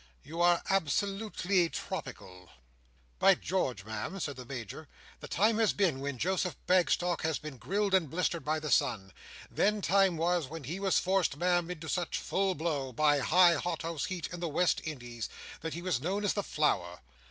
You 0.23 0.41
are 0.41 0.63
absolutely 0.67 1.69
tropical." 1.69 2.49
"By 3.19 3.35
George, 3.35 3.85
Ma'am," 3.85 4.19
said 4.19 4.35
the 4.35 4.47
Major, 4.47 4.87
"the 5.19 5.27
time 5.27 5.59
has 5.59 5.73
been 5.73 5.99
when 5.99 6.17
Joseph 6.17 6.55
Bagstock 6.65 7.21
has 7.21 7.37
been 7.37 7.57
grilled 7.59 7.93
and 7.93 8.09
blistered 8.09 8.43
by 8.43 8.59
the 8.59 8.71
Sun; 8.71 9.13
then 9.51 9.79
time 9.79 10.17
was, 10.17 10.47
when 10.47 10.63
he 10.63 10.79
was 10.79 10.97
forced, 10.97 11.37
Ma'am, 11.37 11.69
into 11.69 11.87
such 11.87 12.17
full 12.17 12.55
blow, 12.55 12.91
by 12.91 13.19
high 13.19 13.53
hothouse 13.53 14.05
heat 14.05 14.25
in 14.33 14.39
the 14.39 14.49
West 14.49 14.81
Indies, 14.85 15.29
that 15.59 15.75
he 15.75 15.83
was 15.83 16.01
known 16.01 16.23
as 16.23 16.33
the 16.33 16.41
Flower. 16.41 17.01